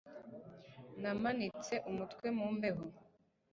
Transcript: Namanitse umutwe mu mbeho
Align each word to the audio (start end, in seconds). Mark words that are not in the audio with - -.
Namanitse 1.01 1.73
umutwe 1.89 2.27
mu 2.37 2.47
mbeho 2.55 2.83